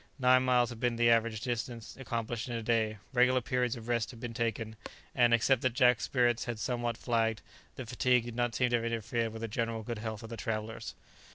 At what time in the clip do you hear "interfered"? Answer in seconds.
8.85-9.31